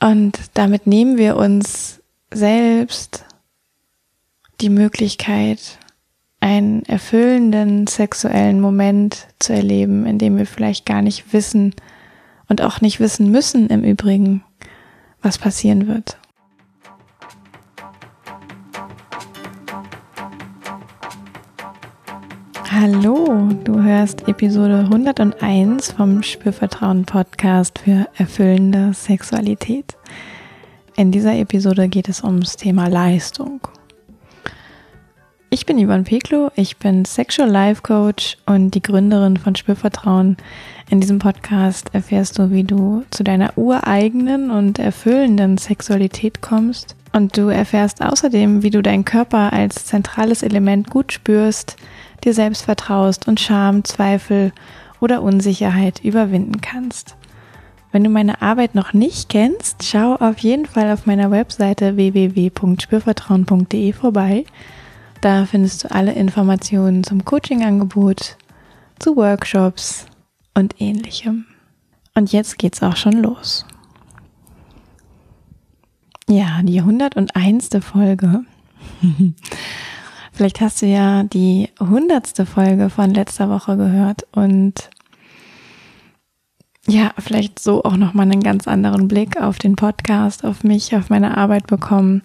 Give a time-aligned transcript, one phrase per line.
[0.00, 2.00] Und damit nehmen wir uns
[2.32, 3.24] selbst
[4.60, 5.78] die Möglichkeit,
[6.40, 11.74] einen erfüllenden sexuellen Moment zu erleben, in dem wir vielleicht gar nicht wissen
[12.48, 14.42] und auch nicht wissen müssen im Übrigen,
[15.20, 16.18] was passieren wird.
[22.82, 29.98] Hallo, du hörst Episode 101 vom Spürvertrauen Podcast für erfüllende Sexualität.
[30.96, 33.60] In dieser Episode geht es ums Thema Leistung.
[35.50, 40.38] Ich bin Ivan Peklo, ich bin Sexual Life Coach und die Gründerin von Spürvertrauen.
[40.88, 46.96] In diesem Podcast erfährst du, wie du zu deiner ureigenen und erfüllenden Sexualität kommst.
[47.12, 51.76] Und du erfährst außerdem, wie du deinen Körper als zentrales Element gut spürst,
[52.20, 54.52] dir selbst vertraust und Scham, Zweifel
[55.00, 57.16] oder Unsicherheit überwinden kannst.
[57.92, 63.92] Wenn du meine Arbeit noch nicht kennst, schau auf jeden Fall auf meiner Webseite www.spürvertrauen.de
[63.92, 64.44] vorbei.
[65.20, 68.36] Da findest du alle Informationen zum Coachingangebot,
[68.98, 70.06] zu Workshops
[70.54, 71.46] und ähnlichem.
[72.14, 73.66] Und jetzt geht's auch schon los.
[76.28, 77.70] Ja, die 101.
[77.80, 78.44] Folge.
[80.40, 84.88] Vielleicht hast du ja die hundertste Folge von letzter Woche gehört und
[86.88, 91.10] ja, vielleicht so auch nochmal einen ganz anderen Blick auf den Podcast, auf mich, auf
[91.10, 92.22] meine Arbeit bekommen.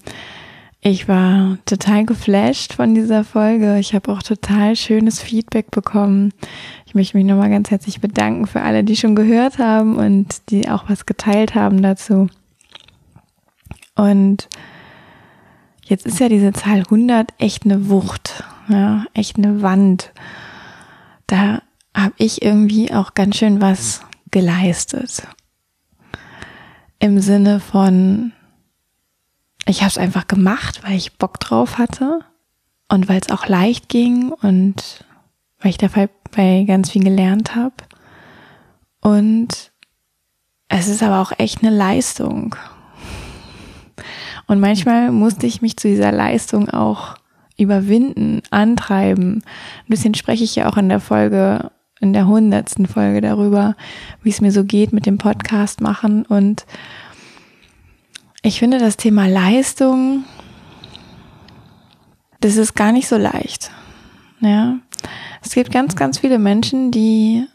[0.79, 3.79] Ich war total geflasht von dieser Folge.
[3.79, 6.31] Ich habe auch total schönes Feedback bekommen.
[6.85, 10.69] Ich möchte mich nochmal ganz herzlich bedanken für alle, die schon gehört haben und die
[10.69, 12.29] auch was geteilt haben dazu.
[13.97, 14.47] Und
[15.87, 20.11] Jetzt ist ja diese Zahl 100 echt eine Wucht, ja, echt eine Wand.
[21.27, 21.61] Da
[21.95, 25.27] habe ich irgendwie auch ganz schön was geleistet.
[26.97, 28.33] Im Sinne von,
[29.67, 32.21] ich habe es einfach gemacht, weil ich Bock drauf hatte
[32.89, 35.05] und weil es auch leicht ging und
[35.59, 36.09] weil ich dabei
[36.63, 37.75] ganz viel gelernt habe.
[39.01, 39.71] Und
[40.67, 42.55] es ist aber auch echt eine Leistung.
[44.47, 47.15] Und manchmal musste ich mich zu dieser Leistung auch
[47.57, 49.37] überwinden, antreiben.
[49.37, 53.75] Ein bisschen spreche ich ja auch in der Folge, in der hundertsten Folge darüber,
[54.21, 56.25] wie es mir so geht mit dem Podcast machen.
[56.25, 56.65] Und
[58.41, 60.25] ich finde das Thema Leistung,
[62.41, 63.71] das ist gar nicht so leicht.
[64.41, 64.77] Ja.
[65.41, 67.45] Es gibt ganz, ganz viele Menschen, die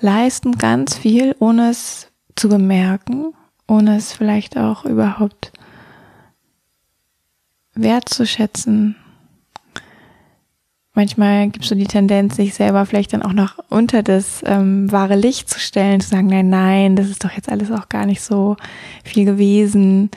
[0.00, 3.32] leisten ganz viel, ohne es zu bemerken,
[3.66, 5.52] ohne es vielleicht auch überhaupt
[7.82, 8.96] wertzuschätzen.
[10.98, 14.90] Manchmal gibt es so die Tendenz, sich selber vielleicht dann auch noch unter das ähm,
[14.90, 18.04] wahre Licht zu stellen, zu sagen, nein, nein, das ist doch jetzt alles auch gar
[18.04, 18.56] nicht so
[19.04, 20.10] viel gewesen.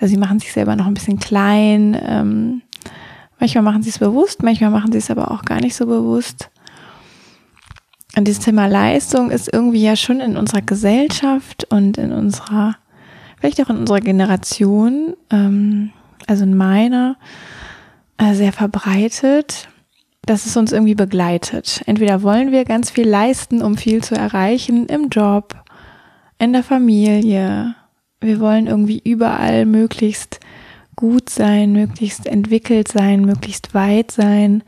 [0.00, 1.94] Also sie machen sich selber noch ein bisschen klein.
[2.02, 2.62] Ähm,
[3.38, 6.48] manchmal machen sie es bewusst, manchmal machen sie es aber auch gar nicht so bewusst.
[8.16, 12.76] Und dieses Thema Leistung ist irgendwie ja schon in unserer Gesellschaft und in unserer,
[13.38, 15.92] vielleicht auch in unserer Generation ähm,
[16.28, 17.16] also in meiner,
[18.18, 19.68] äh, sehr verbreitet,
[20.22, 21.82] dass es uns irgendwie begleitet.
[21.86, 25.56] Entweder wollen wir ganz viel leisten, um viel zu erreichen im Job,
[26.38, 27.74] in der Familie.
[28.20, 30.40] Wir wollen irgendwie überall möglichst
[30.96, 34.62] gut sein, möglichst entwickelt sein, möglichst weit sein.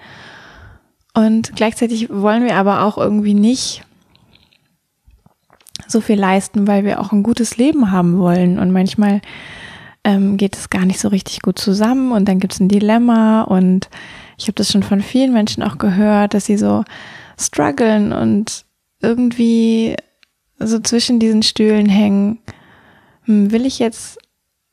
[1.12, 3.82] Und gleichzeitig wollen wir aber auch irgendwie nicht
[5.88, 8.58] so viel leisten, weil wir auch ein gutes Leben haben wollen.
[8.58, 9.20] Und manchmal
[10.04, 13.42] ähm, geht es gar nicht so richtig gut zusammen und dann gibt es ein Dilemma
[13.42, 13.88] und
[14.38, 16.84] ich habe das schon von vielen Menschen auch gehört, dass sie so
[17.38, 18.64] strugglen und
[19.02, 19.96] irgendwie
[20.58, 22.38] so zwischen diesen Stühlen hängen.
[23.22, 24.18] Hm, will ich jetzt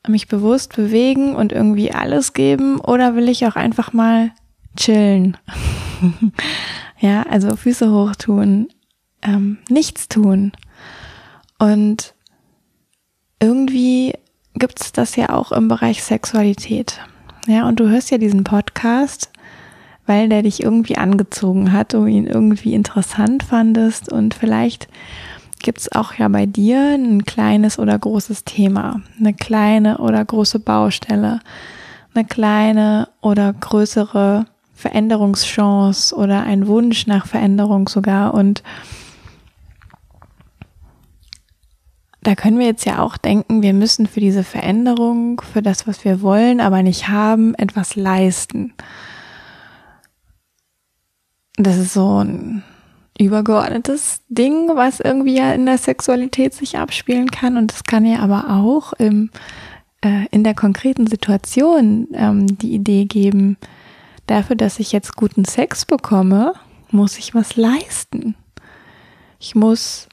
[0.06, 4.30] mich bewusst bewegen und irgendwie alles geben oder will ich auch einfach mal
[4.76, 5.36] chillen?
[6.98, 8.68] ja, also Füße hoch tun,
[9.22, 10.52] ähm, nichts tun.
[11.58, 12.14] Und
[13.40, 14.14] irgendwie
[14.58, 17.00] gibt es das ja auch im Bereich Sexualität.
[17.46, 19.30] Ja, und du hörst ja diesen Podcast,
[20.06, 24.88] weil der dich irgendwie angezogen hat, du ihn irgendwie interessant fandest und vielleicht
[25.60, 30.60] gibt es auch ja bei dir ein kleines oder großes Thema, eine kleine oder große
[30.60, 31.40] Baustelle,
[32.14, 38.62] eine kleine oder größere Veränderungschance oder ein Wunsch nach Veränderung sogar und
[42.28, 46.04] da können wir jetzt ja auch denken, wir müssen für diese Veränderung, für das, was
[46.04, 48.74] wir wollen, aber nicht haben, etwas leisten.
[51.56, 52.64] Das ist so ein
[53.18, 57.56] übergeordnetes Ding, was irgendwie ja in der Sexualität sich abspielen kann.
[57.56, 59.30] Und es kann ja aber auch im,
[60.02, 63.56] äh, in der konkreten Situation ähm, die Idee geben,
[64.26, 66.52] dafür, dass ich jetzt guten Sex bekomme,
[66.90, 68.34] muss ich was leisten.
[69.40, 70.10] Ich muss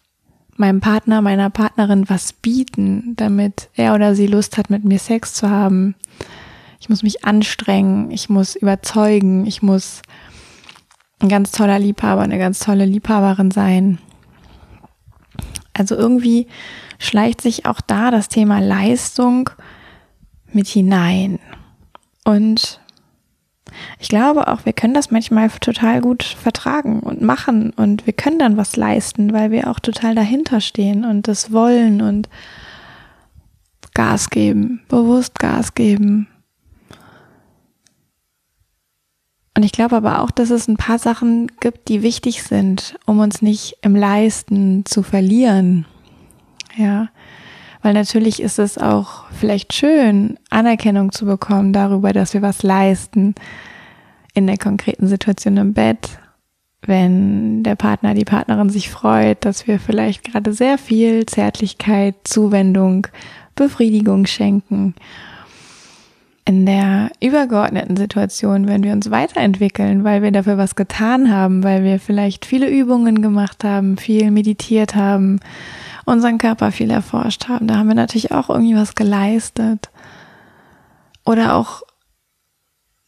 [0.55, 5.33] meinem Partner, meiner Partnerin was bieten, damit er oder sie Lust hat, mit mir Sex
[5.33, 5.95] zu haben.
[6.79, 10.01] Ich muss mich anstrengen, ich muss überzeugen, ich muss
[11.19, 13.99] ein ganz toller Liebhaber, eine ganz tolle Liebhaberin sein.
[15.73, 16.47] Also irgendwie
[16.99, 19.49] schleicht sich auch da das Thema Leistung
[20.51, 21.39] mit hinein.
[22.23, 22.79] Und
[23.99, 28.39] ich glaube auch, wir können das manchmal total gut vertragen und machen und wir können
[28.39, 32.29] dann was leisten, weil wir auch total dahinter stehen und das wollen und
[33.93, 36.27] Gas geben, bewusst Gas geben.
[39.57, 43.19] Und ich glaube aber auch, dass es ein paar Sachen gibt, die wichtig sind, um
[43.19, 45.85] uns nicht im Leisten zu verlieren.
[46.75, 47.07] Ja,
[47.85, 53.35] weil natürlich ist es auch vielleicht schön, Anerkennung zu bekommen darüber, dass wir was leisten
[54.33, 56.17] in der konkreten Situation im Bett,
[56.81, 63.05] wenn der Partner, die Partnerin sich freut, dass wir vielleicht gerade sehr viel Zärtlichkeit, Zuwendung,
[63.53, 64.95] Befriedigung schenken.
[66.43, 71.83] In der übergeordneten Situation, wenn wir uns weiterentwickeln, weil wir dafür was getan haben, weil
[71.83, 75.39] wir vielleicht viele Übungen gemacht haben, viel meditiert haben,
[76.05, 79.89] unseren Körper viel erforscht haben, da haben wir natürlich auch irgendwie was geleistet.
[81.25, 81.81] Oder auch,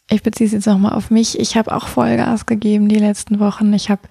[0.10, 3.74] ich beziehe es jetzt nochmal auf mich, ich habe auch Vollgas gegeben die letzten Wochen.
[3.74, 4.02] Ich habe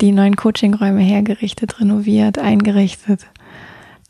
[0.00, 3.26] die neuen Coachingräume hergerichtet, renoviert, eingerichtet.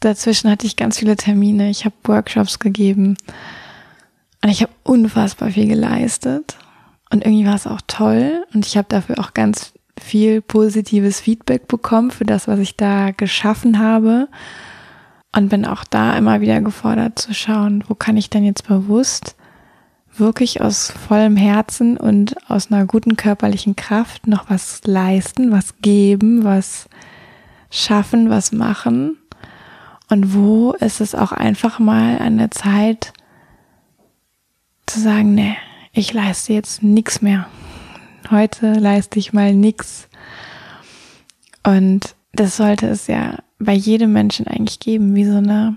[0.00, 3.16] Dazwischen hatte ich ganz viele Termine, ich habe Workshops gegeben
[4.42, 6.56] und ich habe unfassbar viel geleistet.
[7.10, 8.44] Und irgendwie war es auch toll.
[8.52, 13.10] Und ich habe dafür auch ganz viel positives Feedback bekommen für das, was ich da
[13.10, 14.28] geschaffen habe.
[15.34, 19.36] Und bin auch da immer wieder gefordert zu schauen, wo kann ich denn jetzt bewusst
[20.18, 26.44] wirklich aus vollem Herzen und aus einer guten körperlichen Kraft noch was leisten, was geben,
[26.44, 26.88] was
[27.70, 29.18] schaffen, was machen.
[30.08, 33.12] Und wo ist es auch einfach mal an der Zeit,
[34.86, 35.56] zu sagen, nee,
[35.92, 37.46] ich leiste jetzt nichts mehr.
[38.30, 40.08] Heute leiste ich mal nichts.
[41.64, 45.76] Und das sollte es ja bei jedem Menschen eigentlich geben, wie so eine,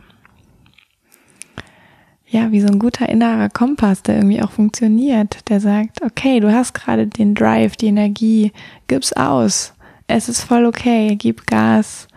[2.28, 6.52] ja, wie so ein guter innerer Kompass, der irgendwie auch funktioniert, der sagt, okay, du
[6.52, 8.52] hast gerade den Drive, die Energie,
[8.88, 9.74] gib's aus.
[10.08, 12.08] Es ist voll okay, gib Gas,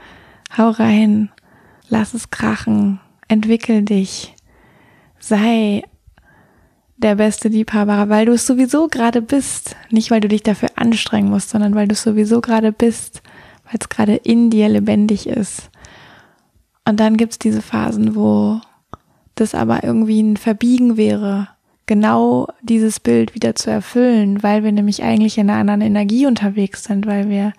[0.56, 1.30] hau rein,
[1.88, 4.34] lass es krachen, entwickel dich,
[5.18, 5.82] sei
[7.02, 9.76] der beste Liebhaber, weil du es sowieso gerade bist.
[9.90, 13.22] Nicht, weil du dich dafür anstrengen musst, sondern weil du es sowieso gerade bist,
[13.64, 15.70] weil es gerade in dir lebendig ist.
[16.84, 18.60] Und dann gibt's diese Phasen, wo
[19.34, 21.48] das aber irgendwie ein Verbiegen wäre,
[21.86, 26.84] genau dieses Bild wieder zu erfüllen, weil wir nämlich eigentlich in einer anderen Energie unterwegs
[26.84, 27.52] sind, weil wir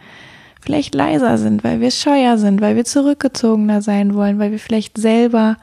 [0.62, 4.98] vielleicht leiser sind, weil wir scheuer sind, weil wir zurückgezogener sein wollen, weil wir vielleicht
[4.98, 5.58] selber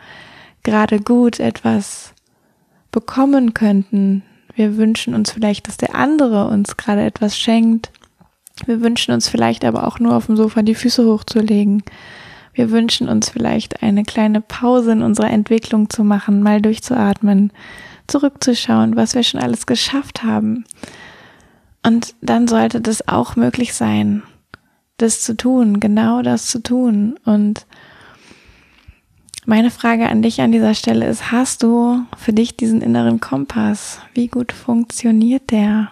[0.62, 2.12] gerade gut etwas
[2.90, 4.22] bekommen könnten.
[4.54, 7.90] Wir wünschen uns vielleicht, dass der andere uns gerade etwas schenkt.
[8.66, 11.82] Wir wünschen uns vielleicht aber auch nur auf dem Sofa die Füße hochzulegen.
[12.52, 17.52] Wir wünschen uns vielleicht eine kleine Pause in unserer Entwicklung zu machen, mal durchzuatmen,
[18.06, 20.64] zurückzuschauen, was wir schon alles geschafft haben.
[21.86, 24.22] Und dann sollte das auch möglich sein,
[24.98, 27.66] das zu tun, genau das zu tun und
[29.46, 34.00] meine Frage an dich an dieser Stelle ist, hast du für dich diesen inneren Kompass?
[34.14, 35.90] Wie gut funktioniert der?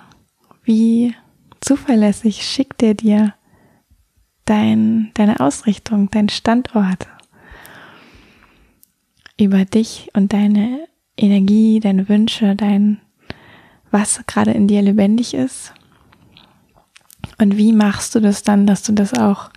[0.64, 1.14] Wie
[1.60, 3.34] zuverlässig schickt er dir
[4.44, 7.06] dein, deine Ausrichtung, dein Standort
[9.40, 10.86] über dich und deine
[11.16, 13.00] Energie, deine Wünsche, dein,
[13.90, 15.72] was gerade in dir lebendig ist?
[17.38, 19.50] Und wie machst du das dann, dass du das auch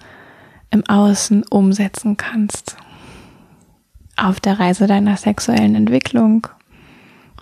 [0.69, 2.77] im Außen umsetzen kannst?
[4.17, 6.47] Auf der Reise deiner sexuellen Entwicklung,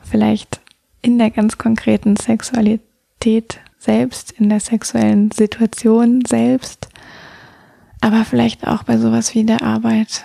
[0.03, 0.61] vielleicht
[1.01, 6.89] in der ganz konkreten Sexualität selbst, in der sexuellen Situation selbst,
[8.01, 10.23] aber vielleicht auch bei sowas wie der Arbeit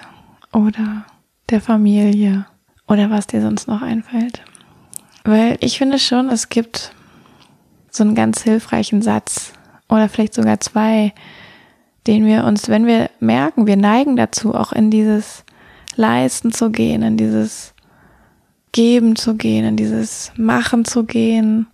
[0.52, 1.04] oder
[1.50, 2.46] der Familie
[2.86, 4.42] oder was dir sonst noch einfällt.
[5.24, 6.92] Weil ich finde schon, es gibt
[7.90, 9.52] so einen ganz hilfreichen Satz
[9.88, 11.12] oder vielleicht sogar zwei,
[12.06, 15.44] den wir uns, wenn wir merken, wir neigen dazu, auch in dieses
[15.96, 17.74] Leisten zu gehen, in dieses
[18.72, 21.66] Geben zu gehen, in dieses Machen zu gehen,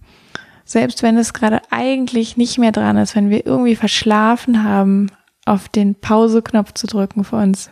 [0.65, 5.11] selbst wenn es gerade eigentlich nicht mehr dran ist, wenn wir irgendwie verschlafen haben,
[5.47, 7.71] auf den Pause-Knopf zu drücken für uns.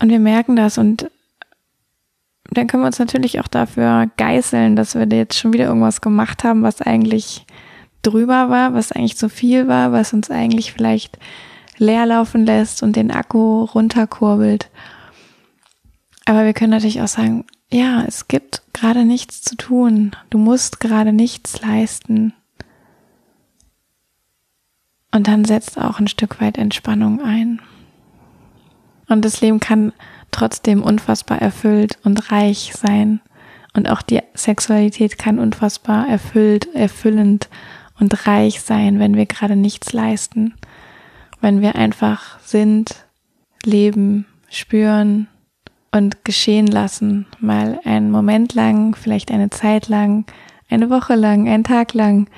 [0.00, 1.10] Und wir merken das und
[2.50, 6.44] dann können wir uns natürlich auch dafür geißeln, dass wir jetzt schon wieder irgendwas gemacht
[6.44, 7.46] haben, was eigentlich
[8.02, 11.18] drüber war, was eigentlich zu viel war, was uns eigentlich vielleicht
[11.78, 14.70] leer laufen lässt und den Akku runterkurbelt.
[16.24, 20.12] Aber wir können natürlich auch sagen, ja, es gibt gerade nichts zu tun.
[20.30, 22.34] Du musst gerade nichts leisten.
[25.10, 27.60] Und dann setzt auch ein Stück weit Entspannung ein.
[29.08, 29.92] Und das Leben kann
[30.30, 33.20] trotzdem unfassbar erfüllt und reich sein.
[33.74, 37.48] Und auch die Sexualität kann unfassbar erfüllt, erfüllend
[37.98, 40.54] und reich sein, wenn wir gerade nichts leisten.
[41.42, 43.04] Wenn wir einfach sind,
[43.64, 45.28] leben, spüren
[45.90, 47.26] und geschehen lassen.
[47.40, 50.24] Mal einen Moment lang, vielleicht eine Zeit lang,
[50.70, 52.30] eine Woche lang, einen Tag lang,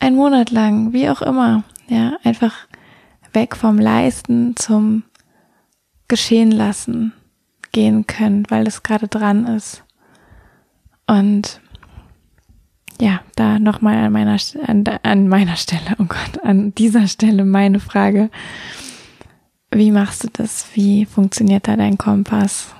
[0.00, 1.62] einen Monat lang, wie auch immer.
[1.86, 2.66] Ja, einfach
[3.32, 5.04] weg vom Leisten zum
[6.08, 7.12] geschehen lassen
[7.72, 9.84] gehen können, weil es gerade dran ist.
[11.06, 11.60] Und
[13.00, 14.36] ja, da nochmal an meiner,
[14.66, 18.30] an, an meiner Stelle, oh Gott, an dieser Stelle meine Frage.
[19.70, 20.66] Wie machst du das?
[20.74, 22.72] Wie funktioniert da dein Kompass?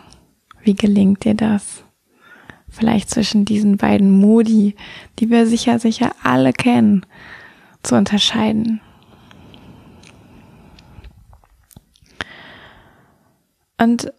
[0.63, 1.83] Wie gelingt dir das?
[2.69, 4.75] Vielleicht zwischen diesen beiden Modi,
[5.19, 7.05] die wir sicher, sicher alle kennen,
[7.83, 8.81] zu unterscheiden.
[13.79, 14.13] Und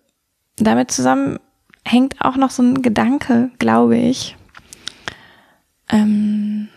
[0.57, 1.39] damit zusammen
[1.85, 4.35] hängt auch noch so ein Gedanke, glaube ich.
[5.89, 6.67] Ähm,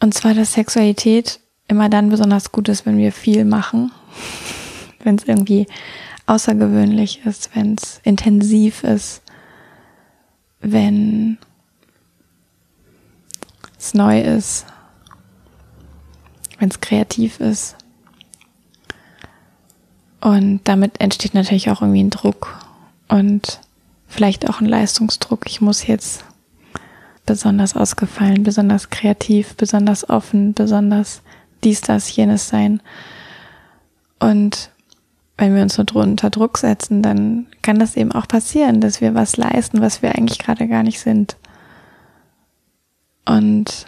[0.00, 3.92] und zwar, dass Sexualität immer dann besonders gut ist, wenn wir viel machen,
[5.02, 5.66] wenn es irgendwie
[6.26, 9.22] außergewöhnlich ist, wenn es intensiv ist,
[10.60, 11.38] wenn
[13.78, 14.66] es neu ist,
[16.58, 17.76] wenn es kreativ ist.
[20.20, 22.58] Und damit entsteht natürlich auch irgendwie ein Druck
[23.08, 23.60] und
[24.06, 25.42] vielleicht auch ein Leistungsdruck.
[25.46, 26.24] Ich muss jetzt
[27.26, 31.22] besonders ausgefallen, besonders kreativ, besonders offen, besonders
[31.62, 32.80] dies, das, jenes sein.
[34.20, 34.70] Und
[35.36, 39.14] wenn wir uns so unter Druck setzen, dann kann das eben auch passieren, dass wir
[39.14, 41.36] was leisten, was wir eigentlich gerade gar nicht sind.
[43.26, 43.86] Und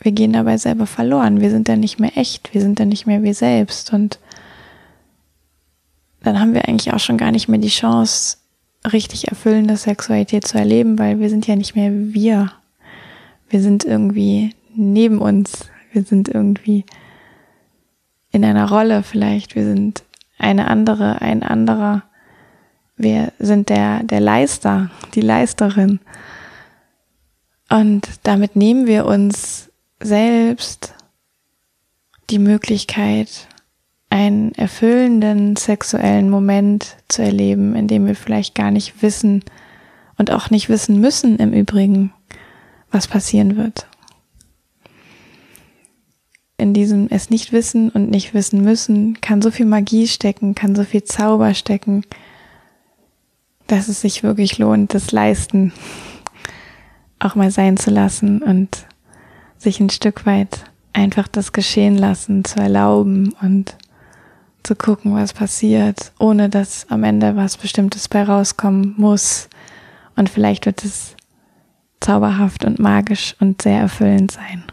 [0.00, 1.40] wir gehen dabei selber verloren.
[1.40, 3.92] Wir sind dann nicht mehr echt, wir sind dann nicht mehr wir selbst.
[3.92, 4.18] Und
[6.22, 8.38] dann haben wir eigentlich auch schon gar nicht mehr die Chance,
[8.92, 12.52] richtig erfüllende Sexualität zu erleben, weil wir sind ja nicht mehr wir.
[13.48, 15.68] Wir sind irgendwie neben uns.
[15.92, 16.84] Wir sind irgendwie
[18.30, 19.54] in einer Rolle vielleicht.
[19.54, 20.04] Wir sind
[20.38, 22.02] eine andere, ein anderer.
[22.96, 26.00] Wir sind der, der Leister, die Leisterin.
[27.70, 30.94] Und damit nehmen wir uns selbst
[32.30, 33.48] die Möglichkeit,
[34.10, 39.44] einen erfüllenden sexuellen Moment zu erleben, in dem wir vielleicht gar nicht wissen
[40.16, 42.12] und auch nicht wissen müssen im Übrigen,
[42.90, 43.86] was passieren wird.
[46.56, 50.74] In diesem es nicht wissen und nicht wissen müssen kann so viel Magie stecken, kann
[50.74, 52.02] so viel Zauber stecken,
[53.68, 55.72] dass es sich wirklich lohnt, das Leisten
[57.20, 58.86] auch mal sein zu lassen und
[59.56, 63.76] sich ein Stück weit einfach das geschehen lassen zu erlauben und
[64.62, 69.48] zu gucken, was passiert, ohne dass am Ende was Bestimmtes bei rauskommen muss.
[70.16, 71.16] Und vielleicht wird es
[72.00, 74.64] zauberhaft und magisch und sehr erfüllend sein.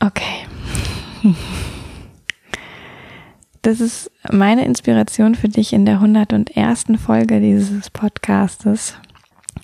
[0.00, 0.46] Okay.
[3.62, 6.84] Das ist meine Inspiration für dich in der 101.
[7.02, 8.94] Folge dieses Podcastes.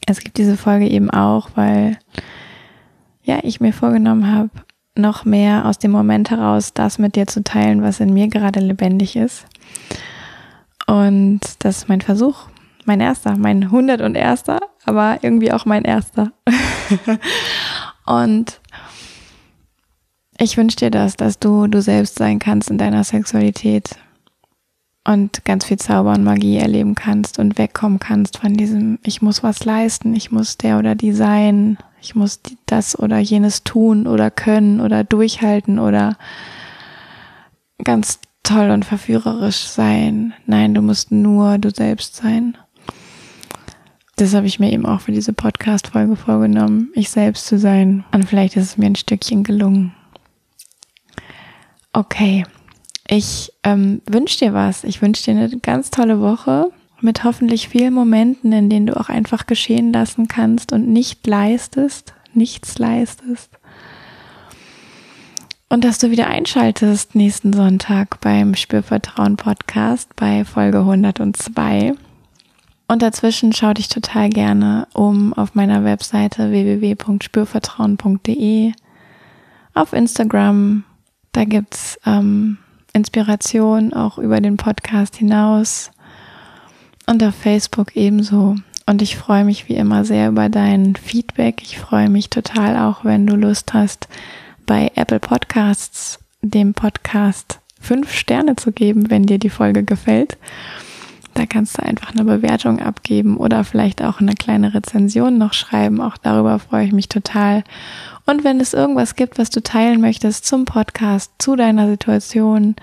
[0.07, 1.99] Es gibt diese Folge eben auch, weil
[3.23, 4.49] ja, ich mir vorgenommen habe,
[5.00, 8.61] noch mehr aus dem Moment heraus das mit dir zu teilen, was in mir gerade
[8.61, 9.47] lebendig ist.
[10.87, 12.47] Und das ist mein Versuch,
[12.85, 14.45] mein erster, mein 101.
[14.85, 16.33] aber irgendwie auch mein erster.
[18.07, 18.61] und
[20.38, 23.90] ich wünsche dir das, dass du du selbst sein kannst in deiner Sexualität
[25.04, 29.42] und ganz viel Zauber und Magie erleben kannst und wegkommen kannst von diesem, ich muss
[29.42, 34.30] was leisten, ich muss der oder die sein, ich muss das oder jenes tun oder
[34.30, 36.16] können oder durchhalten oder
[37.83, 40.35] ganz toll und verführerisch sein.
[40.47, 42.57] Nein, du musst nur du selbst sein.
[44.16, 48.04] Das habe ich mir eben auch für diese Podcast-Folge vorgenommen, ich selbst zu sein.
[48.12, 49.95] Und vielleicht ist es mir ein Stückchen gelungen.
[51.92, 52.45] Okay,
[53.11, 54.85] ich ähm, wünsche dir was.
[54.85, 56.71] Ich wünsche dir eine ganz tolle Woche.
[57.02, 62.12] mit hoffentlich vielen Momenten, in denen du auch einfach geschehen lassen kannst und nicht leistest,
[62.35, 63.49] nichts leistest.
[65.71, 71.95] Und dass du wieder einschaltest nächsten Sonntag beim Spürvertrauen Podcast bei Folge 102.
[72.87, 78.73] Und dazwischen schau dich total gerne um auf meiner Webseite www.spürvertrauen.de,
[79.73, 80.85] auf Instagram,
[81.33, 82.59] da gibt's ähm,
[82.92, 85.90] Inspiration auch über den Podcast hinaus
[87.06, 88.56] und auf Facebook ebenso.
[88.87, 91.62] Und ich freue mich wie immer sehr über dein Feedback.
[91.62, 94.09] Ich freue mich total auch, wenn du Lust hast,
[94.66, 100.37] bei Apple Podcasts dem Podcast fünf Sterne zu geben, wenn dir die Folge gefällt.
[101.35, 106.00] Da kannst du einfach eine Bewertung abgeben oder vielleicht auch eine kleine Rezension noch schreiben.
[106.00, 107.62] Auch darüber freue ich mich total.
[108.31, 112.77] Und wenn es irgendwas gibt, was du teilen möchtest zum Podcast, zu deiner Situation,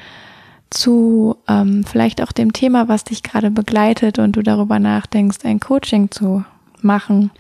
[0.70, 5.62] zu ähm, vielleicht auch dem Thema, was dich gerade begleitet und du darüber nachdenkst, ein
[5.62, 6.44] Coaching zu
[6.82, 7.32] machen,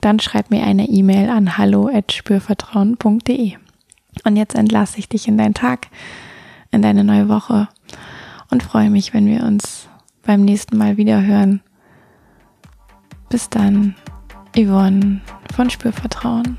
[0.00, 3.56] dann schreib mir eine E-Mail an hallo@spürvertrauen.de.
[4.22, 5.88] Und jetzt entlasse ich dich in deinen Tag,
[6.70, 7.66] in deine neue Woche
[8.52, 9.88] und freue mich, wenn wir uns
[10.22, 11.60] beim nächsten Mal wieder hören.
[13.28, 13.96] Bis dann,
[14.54, 15.22] Yvonne
[15.52, 16.56] von Spürvertrauen.